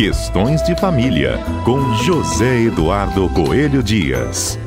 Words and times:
Questões 0.00 0.62
de 0.62 0.74
Família, 0.76 1.36
com 1.62 1.92
José 1.96 2.62
Eduardo 2.62 3.28
Coelho 3.34 3.82
Dias. 3.82 4.58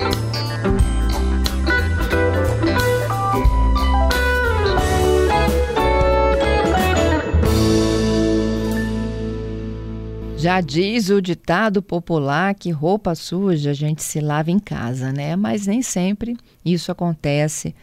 Já 10.38 10.62
diz 10.62 11.10
o 11.10 11.20
ditado 11.20 11.82
popular 11.82 12.54
que 12.54 12.70
roupa 12.70 13.16
suja 13.16 13.72
a 13.72 13.74
gente 13.74 14.04
se 14.04 14.20
lava 14.20 14.52
em 14.52 14.60
casa, 14.60 15.12
né? 15.12 15.36
Mas 15.36 15.66
nem 15.66 15.82
sempre 15.82 16.38
isso 16.64 16.92
acontece. 16.92 17.74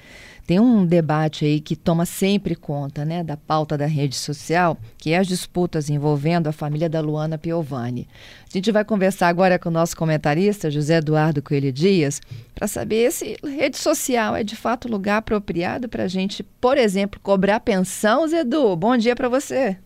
Tem 0.51 0.59
um 0.59 0.85
debate 0.85 1.45
aí 1.45 1.61
que 1.61 1.77
toma 1.77 2.05
sempre 2.05 2.57
conta, 2.57 3.05
né, 3.05 3.23
da 3.23 3.37
pauta 3.37 3.79
da 3.79 3.87
rede 3.87 4.17
social, 4.17 4.77
que 4.99 5.13
é 5.13 5.19
as 5.19 5.29
disputas 5.29 5.89
envolvendo 5.89 6.49
a 6.49 6.53
família 6.53 6.89
da 6.89 7.01
Luana 7.01 7.39
Piovani. 7.39 8.09
A 8.49 8.53
gente 8.53 8.73
vai 8.73 8.85
conversar 8.85 9.29
agora 9.29 9.61
com 9.61 9.69
o 9.69 9.73
nosso 9.73 9.97
comentarista, 9.97 10.69
José 10.69 10.97
Eduardo 10.97 11.41
Coelho 11.41 11.71
Dias, 11.71 12.21
para 12.53 12.67
saber 12.67 13.13
se 13.13 13.37
rede 13.45 13.79
social 13.79 14.35
é 14.35 14.43
de 14.43 14.57
fato 14.57 14.89
lugar 14.89 15.19
apropriado 15.19 15.89
para 15.89 16.03
a 16.03 16.09
gente, 16.09 16.43
por 16.61 16.77
exemplo, 16.77 17.21
cobrar 17.23 17.61
pensão. 17.61 18.27
Zedu, 18.27 18.75
bom 18.75 18.97
dia 18.97 19.15
para 19.15 19.29
você. 19.29 19.77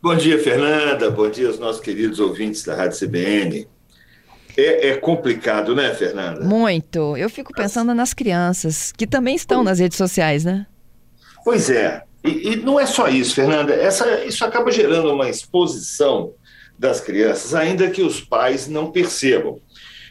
Bom 0.00 0.14
dia, 0.14 0.38
Fernanda. 0.38 1.10
Bom 1.10 1.28
dia 1.28 1.48
aos 1.48 1.58
nossos 1.58 1.82
queridos 1.82 2.20
ouvintes 2.20 2.62
da 2.62 2.76
Rádio 2.76 3.08
CBN. 3.08 3.66
É, 4.56 4.88
é, 4.88 4.96
complicado, 4.96 5.74
né, 5.74 5.94
Fernanda? 5.94 6.40
Muito. 6.44 7.16
Eu 7.16 7.30
fico 7.30 7.52
pensando 7.54 7.94
nas 7.94 8.12
crianças, 8.12 8.92
que 8.92 9.06
também 9.06 9.34
estão 9.34 9.62
nas 9.62 9.78
redes 9.78 9.96
sociais, 9.96 10.44
né? 10.44 10.66
Pois 11.44 11.70
é. 11.70 12.02
E, 12.24 12.52
e 12.52 12.56
não 12.56 12.78
é 12.78 12.86
só 12.86 13.08
isso, 13.08 13.34
Fernanda. 13.34 13.74
Essa, 13.74 14.24
isso 14.24 14.44
acaba 14.44 14.70
gerando 14.70 15.12
uma 15.12 15.28
exposição 15.28 16.34
das 16.78 17.00
crianças, 17.00 17.54
ainda 17.54 17.90
que 17.90 18.02
os 18.02 18.20
pais 18.20 18.68
não 18.68 18.90
percebam. 18.90 19.60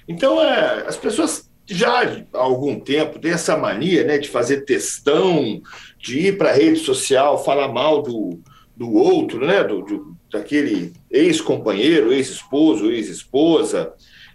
Então, 0.08 0.42
é, 0.42 0.86
as 0.88 0.98
pessoas 0.98 1.50
já 1.68 2.04
há 2.04 2.38
algum 2.38 2.80
tempo 2.80 3.20
têm 3.20 3.32
essa 3.32 3.56
mania 3.56 4.04
né, 4.04 4.18
de 4.18 4.30
fazer 4.30 4.62
testão, 4.62 5.62
de 5.98 6.28
ir 6.28 6.38
para 6.38 6.50
a 6.50 6.54
rede 6.54 6.80
social, 6.80 7.44
falar 7.44 7.68
mal 7.70 8.02
do, 8.02 8.40
do 8.76 8.94
outro, 8.94 9.46
né? 9.46 9.64
Do, 9.64 9.82
do 9.82 10.22
daquele 10.32 10.94
ex-companheiro, 11.12 12.14
ex-esposo, 12.14 12.90
ex-esposa. 12.90 13.94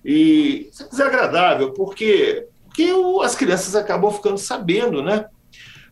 E 0.08 0.68
isso 0.72 0.84
é 0.84 0.88
desagradável, 0.88 1.72
porque, 1.72 2.46
porque 2.64 2.92
as 3.24 3.34
crianças 3.34 3.74
acabam 3.74 4.12
ficando 4.12 4.38
sabendo, 4.38 5.02
né? 5.02 5.26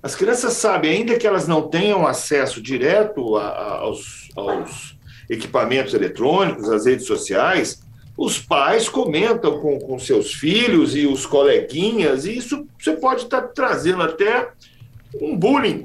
As 0.01 0.15
crianças 0.15 0.53
sabem, 0.53 0.99
ainda 0.99 1.19
que 1.19 1.27
elas 1.27 1.49
não 1.49 1.69
tenham 1.69 2.07
acesso 2.07 2.63
direto 2.63 3.37
a, 3.37 3.49
a, 3.49 3.79
aos, 3.79 4.29
aos 4.37 4.97
equipamentos 5.29 5.95
eletrônicos, 5.95 6.71
às 6.71 6.87
redes 6.87 7.07
sociais, 7.07 7.83
os 8.17 8.39
pais 8.39 8.89
comentam 8.89 9.59
com, 9.59 9.81
com 9.81 9.99
seus 9.99 10.33
filhos 10.33 10.95
e 10.95 11.07
os 11.07 11.27
coleguinhas, 11.27 12.25
e 12.25 12.37
isso 12.37 12.69
você 12.79 12.93
pode 12.93 13.23
estar 13.23 13.43
trazendo 13.49 14.03
até 14.03 14.51
um 15.21 15.37
bullying 15.37 15.83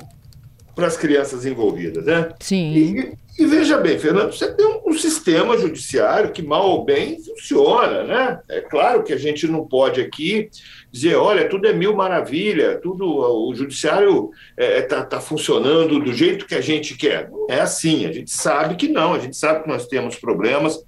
para 0.79 0.87
as 0.87 0.95
crianças 0.95 1.45
envolvidas, 1.45 2.05
né? 2.05 2.29
Sim. 2.39 2.73
E, 2.73 3.13
e, 3.37 3.45
veja 3.45 3.77
bem, 3.77 3.99
Fernando, 3.99 4.31
você 4.31 4.49
tem 4.53 4.65
um, 4.65 4.89
um, 4.89 4.93
sistema 4.93 5.57
judiciário 5.57 6.31
que 6.31 6.41
mal 6.41 6.69
ou 6.69 6.85
bem 6.85 7.21
funciona, 7.21 8.03
né? 8.03 8.39
É 8.49 8.61
claro 8.61 9.03
que 9.03 9.11
a 9.11 9.17
gente 9.17 9.45
não 9.45 9.67
pode 9.67 9.99
aqui 9.99 10.49
dizer, 10.89 11.15
olha, 11.15 11.49
tudo 11.49 11.67
é 11.67 11.73
mil 11.73 11.93
maravilha, 11.93 12.79
tudo 12.81 13.05
o 13.05 13.53
judiciário 13.53 14.31
está 14.57 14.63
é, 14.63 14.81
tá, 14.81 15.03
tá 15.03 15.19
funcionando 15.19 15.99
do 15.99 16.13
jeito 16.13 16.47
que 16.47 16.55
a 16.55 16.61
gente 16.61 16.95
quer. 16.95 17.29
É 17.49 17.59
assim, 17.59 18.05
a 18.05 18.11
gente 18.13 18.31
sabe 18.31 18.75
que 18.75 18.87
não, 18.87 19.13
a 19.13 19.19
gente 19.19 19.35
sabe 19.35 19.63
que 19.63 19.69
nós 19.69 19.85
temos 19.85 20.15
problemas, 20.15 20.81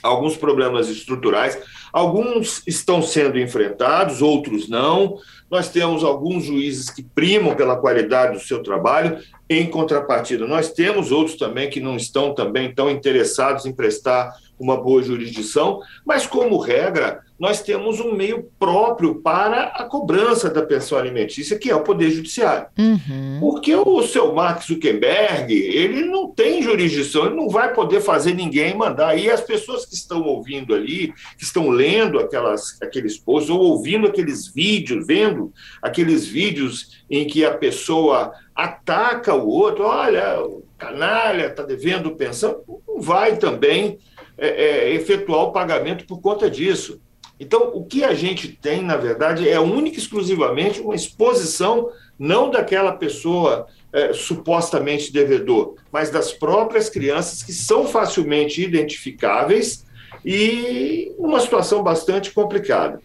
alguns 0.00 0.36
problemas 0.36 0.88
estruturais, 0.88 1.58
alguns 1.92 2.62
estão 2.66 3.02
sendo 3.02 3.38
enfrentados, 3.38 4.22
outros 4.22 4.68
não. 4.68 5.18
Nós 5.50 5.68
temos 5.68 6.04
alguns 6.04 6.44
juízes 6.44 6.90
que 6.90 7.02
primam 7.02 7.54
pela 7.54 7.76
qualidade 7.76 8.34
do 8.34 8.44
seu 8.44 8.62
trabalho, 8.62 9.18
em 9.50 9.66
contrapartida, 9.66 10.46
nós 10.46 10.72
temos 10.72 11.10
outros 11.10 11.36
também 11.36 11.70
que 11.70 11.80
não 11.80 11.96
estão 11.96 12.34
também 12.34 12.74
tão 12.74 12.90
interessados 12.90 13.64
em 13.64 13.72
prestar 13.72 14.30
uma 14.58 14.76
boa 14.76 15.02
jurisdição, 15.02 15.80
mas 16.04 16.26
como 16.26 16.58
regra, 16.58 17.22
nós 17.38 17.62
temos 17.62 18.00
um 18.00 18.12
meio 18.14 18.50
próprio 18.58 19.22
para 19.22 19.66
a 19.66 19.84
cobrança 19.84 20.50
da 20.50 20.62
pensão 20.62 20.98
alimentícia, 20.98 21.56
que 21.56 21.70
é 21.70 21.76
o 21.76 21.84
Poder 21.84 22.10
Judiciário. 22.10 22.66
Uhum. 22.76 23.38
Porque 23.38 23.74
o 23.74 24.02
seu 24.02 24.34
Mark 24.34 24.62
Zuckerberg, 24.62 25.52
ele 25.54 26.04
não 26.04 26.28
tem 26.28 26.60
jurisdição, 26.60 27.26
ele 27.26 27.36
não 27.36 27.48
vai 27.48 27.72
poder 27.72 28.00
fazer 28.00 28.34
ninguém 28.34 28.76
mandar. 28.76 29.16
E 29.16 29.30
as 29.30 29.40
pessoas 29.40 29.86
que 29.86 29.94
estão 29.94 30.22
ouvindo 30.24 30.74
ali, 30.74 31.14
que 31.36 31.44
estão 31.44 31.68
lendo 31.70 32.18
aquelas, 32.18 32.76
aqueles 32.82 33.16
posts, 33.16 33.50
ou 33.50 33.60
ouvindo 33.60 34.08
aqueles 34.08 34.48
vídeos, 34.48 35.06
vendo 35.06 35.52
aqueles 35.80 36.26
vídeos 36.26 36.98
em 37.08 37.24
que 37.24 37.44
a 37.44 37.56
pessoa 37.56 38.32
ataca 38.54 39.32
o 39.34 39.48
outro, 39.48 39.84
olha, 39.84 40.42
o 40.42 40.64
canalha 40.76 41.46
está 41.46 41.62
devendo 41.62 42.16
pensão, 42.16 42.62
não 42.86 43.00
vai 43.00 43.36
também 43.36 43.98
é, 44.38 44.48
é, 44.48 44.94
efetuar 44.94 45.40
o 45.40 45.52
pagamento 45.52 46.06
por 46.06 46.20
conta 46.20 46.48
disso. 46.48 47.00
Então, 47.40 47.70
o 47.74 47.84
que 47.84 48.04
a 48.04 48.14
gente 48.14 48.48
tem, 48.48 48.82
na 48.82 48.96
verdade, 48.96 49.48
é 49.48 49.60
única 49.60 49.96
e 49.96 50.00
exclusivamente 50.00 50.80
uma 50.80 50.94
exposição 50.94 51.90
não 52.18 52.50
daquela 52.50 52.92
pessoa 52.92 53.66
é, 53.92 54.12
supostamente 54.12 55.12
devedor, 55.12 55.74
mas 55.92 56.10
das 56.10 56.32
próprias 56.32 56.88
crianças 56.88 57.42
que 57.42 57.52
são 57.52 57.86
facilmente 57.86 58.62
identificáveis 58.62 59.86
e 60.24 61.12
numa 61.18 61.40
situação 61.40 61.82
bastante 61.82 62.32
complicada. 62.32 63.00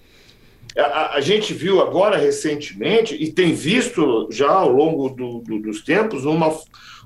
A, 0.77 1.15
a, 1.15 1.21
gente 1.21 1.53
viu 1.53 1.81
agora 1.81 2.17
recentemente 2.17 3.15
e 3.15 3.31
tem 3.31 3.53
visto 3.53 4.27
já 4.31 4.49
ao 4.49 4.71
longo 4.71 5.09
do, 5.09 5.39
do, 5.39 5.59
dos 5.59 5.81
tempos 5.81 6.25
uma, 6.25 6.51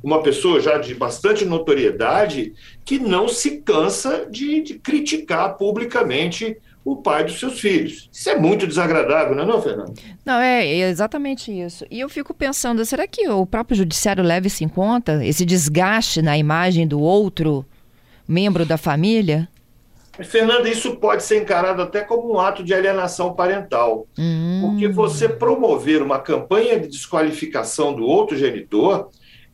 uma 0.01 0.21
pessoa 0.21 0.61
já 0.61 0.77
de 0.77 0.95
bastante 0.95 1.43
notoriedade 1.43 2.53
que 2.85 2.97
não 2.97 3.27
se 3.27 3.57
cansa 3.61 4.25
de, 4.29 4.61
de 4.61 4.79
criticar 4.79 5.57
publicamente 5.57 6.57
o 6.85 6.95
pai 6.95 7.25
dos 7.25 7.37
seus 7.37 7.59
filhos. 7.59 8.09
Isso 8.13 8.29
é 8.29 8.39
muito 8.39 8.65
desagradável, 8.65 9.35
não 9.35 9.43
é, 9.43 9.45
não, 9.45 9.61
Fernando? 9.61 9.93
Não, 10.25 10.39
é, 10.39 10.65
exatamente 10.65 11.51
isso. 11.51 11.85
E 11.91 11.99
eu 11.99 12.07
fico 12.07 12.33
pensando, 12.33 12.85
será 12.85 13.05
que 13.05 13.27
o 13.27 13.45
próprio 13.45 13.75
judiciário 13.75 14.23
leva 14.23 14.47
isso 14.47 14.63
em 14.63 14.69
conta? 14.69 15.23
Esse 15.25 15.43
desgaste 15.43 16.21
na 16.21 16.37
imagem 16.37 16.87
do 16.87 17.01
outro 17.01 17.65
membro 18.25 18.65
da 18.65 18.77
família? 18.77 19.49
Fernanda, 20.23 20.67
isso 20.67 20.95
pode 20.95 21.23
ser 21.23 21.41
encarado 21.41 21.81
até 21.81 22.01
como 22.01 22.33
um 22.33 22.39
ato 22.39 22.63
de 22.63 22.73
alienação 22.73 23.33
parental. 23.33 24.07
Hum. 24.17 24.61
Porque 24.61 24.87
você 24.87 25.29
promover 25.29 26.01
uma 26.01 26.19
campanha 26.19 26.79
de 26.79 26.87
desqualificação 26.87 27.93
do 27.93 28.03
outro 28.03 28.35
genitor 28.35 29.09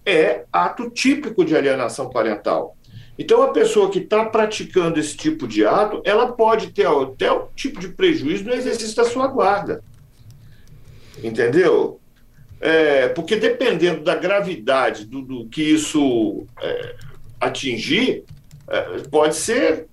é 0.05 0.45
ato 0.51 0.89
típico 0.89 1.43
de 1.43 1.55
alienação 1.55 2.09
parental. 2.09 2.75
Então, 3.17 3.43
a 3.43 3.49
pessoa 3.49 3.91
que 3.91 3.99
está 3.99 4.25
praticando 4.25 4.99
esse 4.99 5.15
tipo 5.15 5.47
de 5.47 5.65
ato, 5.65 6.01
ela 6.03 6.31
pode 6.31 6.71
ter 6.71 6.87
até 6.87 7.31
um 7.31 7.47
tipo 7.55 7.79
de 7.79 7.89
prejuízo 7.89 8.45
no 8.45 8.53
exercício 8.53 8.95
da 8.95 9.05
sua 9.05 9.27
guarda. 9.27 9.83
Entendeu? 11.23 11.99
É, 12.59 13.09
porque 13.09 13.35
dependendo 13.35 14.03
da 14.03 14.15
gravidade 14.15 15.05
do, 15.05 15.21
do 15.21 15.47
que 15.47 15.61
isso 15.61 16.45
é, 16.61 16.95
atingir, 17.39 18.23
pode 19.11 19.35
ser, 19.35 19.87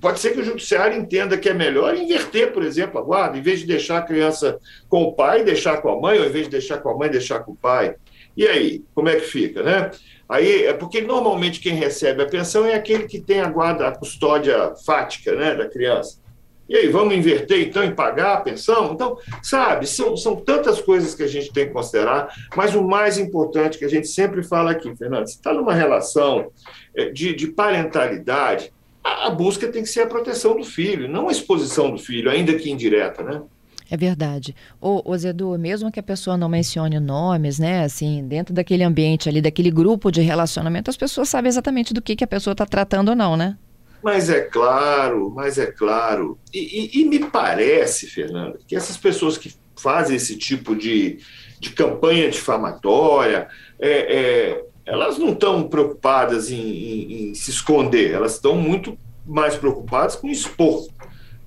pode 0.00 0.18
ser 0.18 0.32
que 0.32 0.40
o 0.40 0.44
judiciário 0.44 0.96
entenda 0.96 1.36
que 1.36 1.48
é 1.48 1.54
melhor 1.54 1.94
inverter, 1.94 2.52
por 2.52 2.62
exemplo, 2.62 2.98
a 2.98 3.02
guarda, 3.02 3.38
em 3.38 3.42
vez 3.42 3.60
de 3.60 3.66
deixar 3.66 3.98
a 3.98 4.02
criança 4.02 4.58
com 4.88 5.02
o 5.02 5.12
pai, 5.12 5.44
deixar 5.44 5.82
com 5.82 5.90
a 5.90 6.00
mãe, 6.00 6.18
ou 6.18 6.24
em 6.24 6.30
vez 6.30 6.44
de 6.46 6.52
deixar 6.52 6.78
com 6.78 6.90
a 6.90 6.96
mãe, 6.96 7.10
deixar 7.10 7.40
com 7.40 7.52
o 7.52 7.56
pai. 7.56 7.94
E 8.36 8.46
aí, 8.46 8.82
como 8.94 9.08
é 9.08 9.16
que 9.16 9.26
fica, 9.26 9.62
né? 9.62 9.90
Aí 10.28 10.64
é 10.64 10.72
porque 10.72 11.00
normalmente 11.00 11.60
quem 11.60 11.74
recebe 11.74 12.22
a 12.22 12.26
pensão 12.26 12.66
é 12.66 12.74
aquele 12.74 13.06
que 13.06 13.20
tem 13.20 13.40
a 13.40 13.48
guarda, 13.48 13.86
a 13.86 13.96
custódia 13.96 14.74
fática, 14.84 15.34
né, 15.34 15.54
da 15.54 15.68
criança. 15.68 16.20
E 16.68 16.76
aí, 16.76 16.88
vamos 16.88 17.14
inverter 17.14 17.68
então 17.68 17.84
em 17.84 17.94
pagar 17.94 18.34
a 18.34 18.40
pensão? 18.40 18.92
Então, 18.92 19.16
sabe, 19.42 19.86
são, 19.86 20.16
são 20.16 20.36
tantas 20.36 20.80
coisas 20.80 21.14
que 21.14 21.22
a 21.22 21.28
gente 21.28 21.52
tem 21.52 21.66
que 21.66 21.72
considerar, 21.72 22.28
mas 22.56 22.74
o 22.74 22.82
mais 22.82 23.18
importante 23.18 23.78
que 23.78 23.84
a 23.84 23.88
gente 23.88 24.08
sempre 24.08 24.42
fala 24.42 24.72
aqui, 24.72 24.94
Fernando, 24.96 25.26
está 25.26 25.52
numa 25.52 25.72
relação 25.72 26.50
é, 26.94 27.10
de, 27.10 27.34
de 27.34 27.48
parentalidade, 27.48 28.72
a, 29.02 29.28
a 29.28 29.30
busca 29.30 29.68
tem 29.68 29.82
que 29.82 29.88
ser 29.88 30.00
a 30.00 30.06
proteção 30.06 30.56
do 30.56 30.64
filho, 30.64 31.08
não 31.08 31.28
a 31.28 31.32
exposição 31.32 31.92
do 31.92 31.98
filho, 31.98 32.30
ainda 32.30 32.54
que 32.54 32.70
indireta, 32.70 33.22
né? 33.22 33.42
É 33.88 33.96
verdade. 33.96 34.54
Ô, 34.80 35.00
ô 35.04 35.16
Zedu, 35.16 35.56
mesmo 35.56 35.92
que 35.92 36.00
a 36.00 36.02
pessoa 36.02 36.36
não 36.36 36.48
mencione 36.48 36.98
nomes, 36.98 37.58
né? 37.58 37.84
Assim, 37.84 38.26
dentro 38.26 38.52
daquele 38.52 38.82
ambiente 38.82 39.28
ali, 39.28 39.40
daquele 39.40 39.70
grupo 39.70 40.10
de 40.10 40.20
relacionamento, 40.20 40.90
as 40.90 40.96
pessoas 40.96 41.28
sabem 41.28 41.48
exatamente 41.48 41.94
do 41.94 42.02
que, 42.02 42.16
que 42.16 42.24
a 42.24 42.26
pessoa 42.26 42.52
está 42.52 42.66
tratando 42.66 43.10
ou 43.10 43.14
não, 43.14 43.36
né? 43.36 43.56
Mas 44.02 44.30
é 44.30 44.40
claro, 44.40 45.30
mas 45.34 45.58
é 45.58 45.66
claro. 45.66 46.38
E, 46.52 46.58
e, 46.58 47.00
e, 47.00 47.04
me 47.04 47.18
parece, 47.30 48.06
Fernanda, 48.06 48.58
que 48.66 48.76
essas 48.76 48.96
pessoas 48.96 49.36
que 49.36 49.54
fazem 49.76 50.16
esse 50.16 50.36
tipo 50.36 50.74
de, 50.74 51.18
de 51.58 51.70
campanha 51.70 52.30
difamatória, 52.30 53.48
é, 53.78 53.90
é, 53.90 54.64
elas 54.84 55.18
não 55.18 55.32
estão 55.32 55.68
preocupadas 55.68 56.50
em, 56.50 56.60
em, 56.60 57.30
em, 57.30 57.34
se 57.34 57.50
esconder, 57.50 58.12
elas 58.12 58.34
estão 58.34 58.54
muito 58.56 58.96
mais 59.26 59.56
preocupadas 59.56 60.14
com 60.14 60.28
expor, 60.28 60.88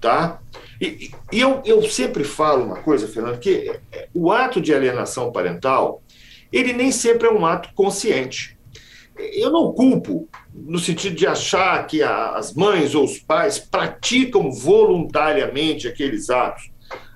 tá? 0.02 0.42
E, 0.82 1.12
e 1.32 1.40
eu, 1.40 1.62
eu 1.66 1.82
sempre 1.84 2.24
falo 2.24 2.66
uma 2.66 2.78
coisa, 2.78 3.08
Fernando, 3.08 3.40
que 3.40 3.80
o 4.14 4.32
ato 4.32 4.60
de 4.60 4.74
alienação 4.74 5.32
parental, 5.32 6.04
ele 6.52 6.74
nem 6.74 6.92
sempre 6.92 7.28
é 7.28 7.32
um 7.32 7.46
ato 7.46 7.74
consciente. 7.74 8.59
Eu 9.34 9.52
não 9.52 9.74
culpo 9.74 10.28
no 10.54 10.80
sentido 10.80 11.16
de 11.16 11.28
achar 11.28 11.86
que 11.86 12.02
as 12.02 12.54
mães 12.54 12.96
ou 12.96 13.04
os 13.04 13.20
pais 13.20 13.60
praticam 13.60 14.52
voluntariamente 14.52 15.88
aqueles 15.88 16.30
atos. 16.30 16.72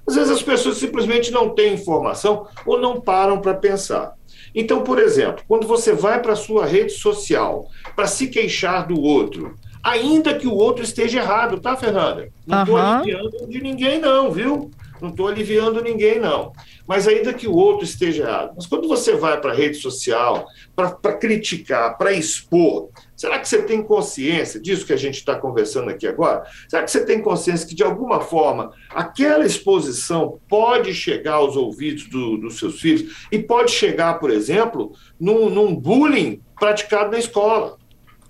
Às 0.06 0.16
vezes 0.16 0.32
as 0.32 0.44
pessoas 0.44 0.78
simplesmente 0.78 1.32
não 1.32 1.50
têm 1.50 1.74
informação 1.74 2.48
ou 2.66 2.80
não 2.80 3.00
param 3.00 3.40
para 3.40 3.54
pensar. 3.54 4.14
Então, 4.54 4.84
por 4.84 5.00
exemplo, 5.00 5.44
quando 5.48 5.66
você 5.66 5.94
vai 5.94 6.22
para 6.22 6.34
a 6.34 6.38
sua 6.38 6.66
rede 6.66 6.92
social 6.92 7.68
para 7.96 8.06
se 8.06 8.28
queixar 8.28 8.88
do 8.88 9.02
outro, 9.02 9.56
ainda 9.82 10.34
que 10.34 10.48
o 10.48 10.54
outro 10.54 10.84
esteja 10.84 11.20
errado, 11.20 11.60
tá, 11.60 11.76
Fernanda? 11.76 12.30
Não 12.46 12.64
estou 12.64 12.78
uhum. 12.78 13.50
de 13.50 13.62
ninguém, 13.62 14.00
não, 14.00 14.32
viu? 14.32 14.70
Não 15.04 15.10
estou 15.10 15.28
aliviando 15.28 15.84
ninguém, 15.84 16.18
não. 16.18 16.54
Mas 16.88 17.10
ainda 17.10 17.34
que 17.34 17.46
o 17.46 17.54
outro 17.54 17.84
esteja 17.84 18.24
errado. 18.24 18.54
Mas 18.56 18.66
quando 18.66 18.88
você 18.88 19.18
vai 19.18 19.38
para 19.42 19.52
a 19.52 19.54
rede 19.54 19.76
social 19.76 20.48
para 20.74 20.94
criticar, 21.18 21.98
para 21.98 22.14
expor, 22.14 22.90
será 23.14 23.38
que 23.38 23.50
você 23.50 23.64
tem 23.64 23.84
consciência 23.84 24.62
disso 24.62 24.86
que 24.86 24.94
a 24.94 24.98
gente 24.98 25.16
está 25.16 25.36
conversando 25.36 25.90
aqui 25.90 26.08
agora? 26.08 26.46
Será 26.70 26.84
que 26.84 26.90
você 26.90 27.06
tem 27.06 27.22
consciência 27.22 27.68
que, 27.68 27.76
de 27.76 27.84
alguma 27.84 28.22
forma, 28.22 28.72
aquela 28.92 29.46
exposição 29.46 30.40
pode 30.48 30.94
chegar 30.94 31.34
aos 31.34 31.58
ouvidos 31.58 32.08
do, 32.08 32.38
dos 32.38 32.58
seus 32.58 32.80
filhos 32.80 33.28
e 33.30 33.38
pode 33.40 33.72
chegar, 33.72 34.20
por 34.20 34.30
exemplo, 34.30 34.94
num, 35.20 35.50
num 35.50 35.76
bullying 35.76 36.42
praticado 36.58 37.12
na 37.12 37.20
escola? 37.20 37.78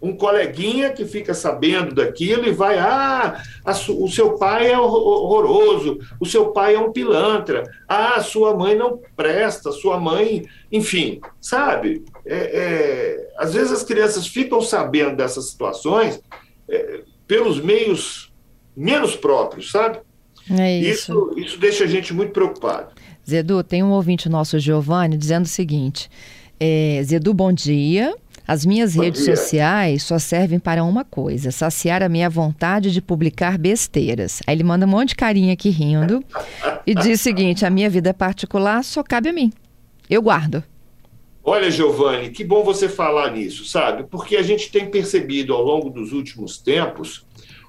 Um 0.03 0.17
coleguinha 0.17 0.91
que 0.91 1.05
fica 1.05 1.33
sabendo 1.33 1.95
daquilo 1.95 2.45
e 2.45 2.51
vai, 2.51 2.77
ah, 2.77 3.41
o 3.65 4.09
seu 4.09 4.37
pai 4.37 4.69
é 4.69 4.77
horroroso, 4.77 5.97
o 6.19 6.25
seu 6.25 6.51
pai 6.51 6.75
é 6.75 6.79
um 6.79 6.91
pilantra, 6.91 7.63
ah, 7.87 8.19
sua 8.21 8.53
mãe 8.53 8.75
não 8.75 8.99
presta, 9.15 9.71
sua 9.71 9.97
mãe, 9.97 10.43
enfim, 10.69 11.21
sabe? 11.39 12.03
É, 12.25 12.35
é, 12.35 13.31
às 13.37 13.53
vezes 13.53 13.71
as 13.71 13.83
crianças 13.83 14.27
ficam 14.27 14.59
sabendo 14.59 15.15
dessas 15.15 15.49
situações 15.49 16.21
é, 16.67 17.03
pelos 17.25 17.61
meios 17.61 18.33
menos 18.75 19.15
próprios, 19.15 19.71
sabe? 19.71 19.99
É 20.51 20.79
isso. 20.79 21.31
isso. 21.37 21.39
Isso 21.39 21.59
deixa 21.59 21.85
a 21.85 21.87
gente 21.87 22.13
muito 22.13 22.33
preocupado. 22.33 22.91
Zedu, 23.27 23.63
tem 23.63 23.81
um 23.81 23.91
ouvinte 23.91 24.27
nosso, 24.27 24.59
Giovanni, 24.59 25.15
dizendo 25.15 25.45
o 25.45 25.49
seguinte: 25.49 26.09
é, 26.59 27.01
Zedu, 27.05 27.33
bom 27.33 27.53
dia. 27.53 28.13
As 28.47 28.65
minhas 28.65 28.95
Bom 28.95 29.03
redes 29.03 29.23
dia. 29.23 29.35
sociais 29.35 30.03
só 30.03 30.19
servem 30.19 30.59
para 30.59 30.83
uma 30.83 31.05
coisa: 31.05 31.51
saciar 31.51 32.03
a 32.03 32.09
minha 32.09 32.29
vontade 32.29 32.91
de 32.91 33.01
publicar 33.01 33.57
besteiras. 33.57 34.41
Aí 34.45 34.55
ele 34.55 34.63
manda 34.63 34.85
um 34.85 34.89
monte 34.89 35.09
de 35.09 35.15
carinha 35.15 35.53
aqui 35.53 35.69
rindo 35.69 36.23
e 36.85 36.93
diz 36.93 37.19
o 37.19 37.23
seguinte: 37.23 37.65
a 37.65 37.69
minha 37.69 37.89
vida 37.89 38.13
particular 38.13 38.83
só 38.83 39.01
cabe 39.01 39.29
a 39.29 39.33
mim. 39.33 39.51
Eu 40.09 40.21
guardo. 40.21 40.63
Olha, 41.45 41.69
Giovanni, 41.69 42.29
que 42.29 42.43
bom 42.43 42.63
você 42.63 42.87
falar 42.87 43.31
nisso, 43.31 43.65
sabe? 43.65 44.03
Porque 44.03 44.37
a 44.37 44.43
gente 44.43 44.71
tem 44.71 44.89
percebido 44.89 45.53
ao 45.53 45.61
longo 45.61 45.89
dos 45.89 46.13
últimos 46.13 46.57
tempos 46.57 47.25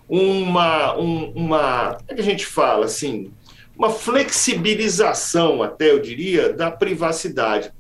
uma, 0.09 0.97
um, 0.97 1.33
uma, 1.35 1.95
como 1.95 2.05
é 2.09 2.15
que 2.15 2.21
a 2.21 2.25
gente 2.25 2.47
fala 2.47 2.85
assim, 2.85 3.33
uma 3.77 3.91
flexibilização, 3.91 5.61
até 5.61 5.91
eu 5.91 6.01
diria, 6.01 6.53
da 6.53 6.71
privacidade. 6.71 7.73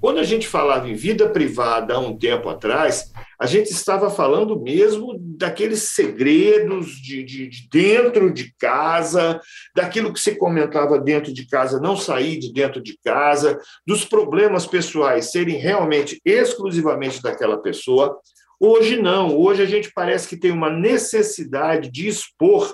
Quando 0.00 0.18
a 0.18 0.24
gente 0.24 0.46
falava 0.46 0.88
em 0.88 0.94
vida 0.94 1.28
privada 1.28 1.94
há 1.94 1.98
um 1.98 2.16
tempo 2.16 2.48
atrás, 2.48 3.12
a 3.40 3.46
gente 3.46 3.70
estava 3.72 4.08
falando 4.08 4.60
mesmo 4.60 5.18
daqueles 5.18 5.94
segredos 5.94 6.86
de, 7.02 7.24
de, 7.24 7.48
de, 7.48 7.68
dentro 7.68 8.32
de 8.32 8.54
casa, 8.58 9.40
daquilo 9.74 10.12
que 10.12 10.20
se 10.20 10.36
comentava 10.36 11.00
dentro 11.00 11.32
de 11.34 11.48
casa, 11.48 11.80
não 11.80 11.96
sair 11.96 12.38
de 12.38 12.52
dentro 12.52 12.80
de 12.80 12.96
casa, 13.04 13.58
dos 13.84 14.04
problemas 14.04 14.66
pessoais 14.66 15.32
serem 15.32 15.56
realmente 15.56 16.20
exclusivamente 16.24 17.20
daquela 17.20 17.60
pessoa. 17.60 18.16
Hoje 18.60 19.00
não, 19.00 19.36
hoje 19.36 19.62
a 19.62 19.66
gente 19.66 19.90
parece 19.92 20.28
que 20.28 20.36
tem 20.36 20.52
uma 20.52 20.70
necessidade 20.70 21.90
de 21.90 22.06
expor 22.06 22.72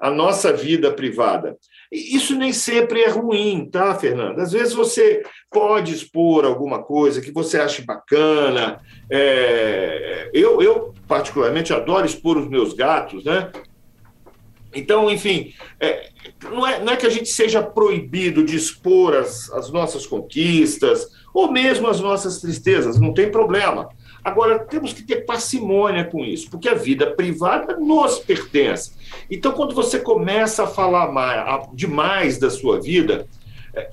a 0.00 0.10
nossa 0.10 0.52
vida 0.52 0.92
privada. 0.92 1.56
Isso 1.90 2.36
nem 2.36 2.52
sempre 2.52 3.02
é 3.02 3.08
ruim, 3.08 3.68
tá, 3.70 3.94
Fernanda? 3.94 4.42
Às 4.42 4.52
vezes 4.52 4.72
você 4.72 5.22
pode 5.50 5.92
expor 5.92 6.44
alguma 6.44 6.82
coisa 6.82 7.20
que 7.20 7.32
você 7.32 7.58
ache 7.58 7.82
bacana. 7.82 8.80
É... 9.10 10.30
Eu, 10.32 10.62
eu, 10.62 10.94
particularmente, 11.08 11.72
adoro 11.72 12.06
expor 12.06 12.36
os 12.38 12.48
meus 12.48 12.72
gatos, 12.72 13.24
né? 13.24 13.50
Então, 14.72 15.10
enfim, 15.10 15.52
é, 15.80 16.10
não, 16.44 16.66
é, 16.66 16.82
não 16.82 16.92
é 16.92 16.96
que 16.96 17.06
a 17.06 17.10
gente 17.10 17.28
seja 17.28 17.62
proibido 17.62 18.44
de 18.44 18.56
expor 18.56 19.16
as, 19.16 19.50
as 19.50 19.70
nossas 19.70 20.06
conquistas 20.06 21.08
ou 21.34 21.50
mesmo 21.50 21.88
as 21.88 22.00
nossas 22.00 22.40
tristezas, 22.40 23.00
não 23.00 23.12
tem 23.12 23.30
problema. 23.30 23.88
Agora, 24.24 24.58
temos 24.58 24.92
que 24.92 25.02
ter 25.02 25.24
parcimônia 25.24 26.04
com 26.04 26.24
isso, 26.24 26.50
porque 26.50 26.68
a 26.68 26.74
vida 26.74 27.10
privada 27.14 27.76
nos 27.76 28.18
pertence. 28.18 28.92
Então, 29.30 29.52
quando 29.52 29.74
você 29.74 29.98
começa 29.98 30.64
a 30.64 30.66
falar 30.66 31.10
mais, 31.10 31.68
demais 31.72 32.38
da 32.38 32.50
sua 32.50 32.80
vida, 32.80 33.26
é, 33.74 33.90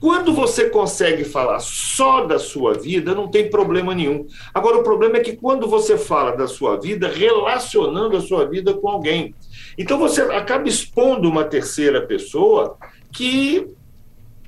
quando 0.00 0.32
você 0.32 0.70
consegue 0.70 1.24
falar 1.24 1.58
só 1.60 2.24
da 2.24 2.38
sua 2.38 2.74
vida, 2.74 3.14
não 3.14 3.28
tem 3.28 3.50
problema 3.50 3.94
nenhum. 3.94 4.26
Agora, 4.54 4.78
o 4.78 4.82
problema 4.82 5.18
é 5.18 5.20
que 5.20 5.36
quando 5.36 5.68
você 5.68 5.98
fala 5.98 6.32
da 6.32 6.46
sua 6.48 6.80
vida, 6.80 7.08
relacionando 7.08 8.16
a 8.16 8.20
sua 8.20 8.46
vida 8.46 8.72
com 8.74 8.88
alguém. 8.88 9.34
Então, 9.76 9.98
você 9.98 10.22
acaba 10.22 10.68
expondo 10.68 11.28
uma 11.28 11.44
terceira 11.44 12.06
pessoa 12.06 12.78
que 13.12 13.68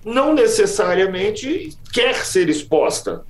não 0.04 0.34
necessariamente 0.34 1.76
quer 1.92 2.14
ser 2.24 2.48
exposta. 2.48 3.24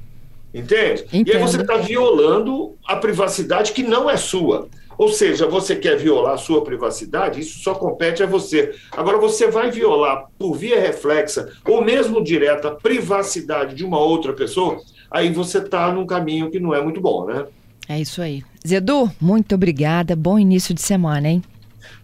Entende? 0.54 1.04
Entendo. 1.12 1.28
E 1.28 1.32
aí 1.37 1.43
você 1.43 1.60
está 1.60 1.76
violando 1.76 2.75
a 2.87 2.96
privacidade 2.96 3.72
que 3.72 3.82
não 3.82 4.08
é 4.08 4.16
sua. 4.16 4.69
Ou 4.99 5.08
seja, 5.08 5.46
você 5.46 5.75
quer 5.75 5.96
violar 5.96 6.34
a 6.34 6.38
sua 6.38 6.62
privacidade, 6.62 7.40
isso 7.40 7.60
só 7.60 7.75
compete 7.75 8.22
a 8.22 8.26
você. 8.26 8.75
Agora, 8.93 9.19
você 9.19 9.50
vai 9.50 9.70
violar 9.70 10.26
por 10.38 10.54
via 10.54 10.78
reflexa 10.78 11.50
ou 11.66 11.82
mesmo 11.82 12.22
direta 12.22 12.69
a 12.69 12.75
privacidade 12.75 13.75
de 13.75 13.84
uma 13.84 13.99
outra 13.99 14.32
pessoa, 14.32 14.81
aí 15.10 15.32
você 15.32 15.58
está 15.58 15.90
num 15.93 16.06
caminho 16.06 16.50
que 16.50 16.60
não 16.60 16.75
é 16.75 16.82
muito 16.82 17.00
bom, 17.00 17.26
né? 17.26 17.46
É 17.88 17.99
isso 17.99 18.22
aí. 18.22 18.43
Zedu, 18.66 19.10
muito 19.20 19.54
obrigada. 19.54 20.14
Bom 20.14 20.38
início 20.38 20.75
de 20.75 20.82
semana, 20.82 21.28
hein? 21.28 21.42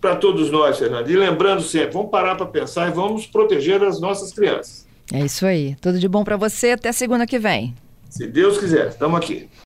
Para 0.00 0.16
todos 0.16 0.50
nós, 0.50 0.78
Fernando. 0.78 1.08
E 1.08 1.16
lembrando 1.16 1.62
sempre, 1.62 1.92
vamos 1.92 2.10
parar 2.10 2.34
para 2.34 2.46
pensar 2.46 2.88
e 2.88 2.92
vamos 2.92 3.26
proteger 3.26 3.82
as 3.82 4.00
nossas 4.00 4.32
crianças. 4.32 4.86
É 5.12 5.20
isso 5.24 5.46
aí. 5.46 5.76
Tudo 5.80 5.98
de 5.98 6.08
bom 6.08 6.24
para 6.24 6.36
você. 6.36 6.72
Até 6.72 6.90
segunda 6.92 7.26
que 7.26 7.38
vem. 7.38 7.74
Se 8.08 8.26
Deus 8.26 8.58
quiser, 8.58 8.88
estamos 8.88 9.18
aqui. 9.18 9.48